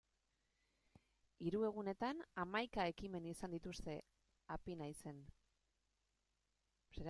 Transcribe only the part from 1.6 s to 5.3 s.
egunetan hamaika ekimen izan dituzte Apinaizen.